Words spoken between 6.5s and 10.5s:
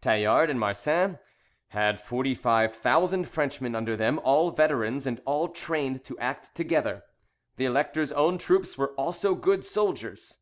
together: the Elector's own troops also were good soldiers.